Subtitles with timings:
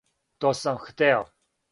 [0.39, 1.19] То сам хтео?